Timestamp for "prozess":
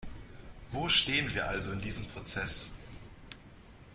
2.07-2.71